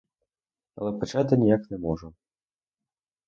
[0.75, 2.13] Але почати ніяк не можу.